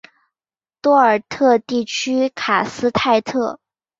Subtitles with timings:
[0.81, 3.59] 多尔特地区卡斯泰特。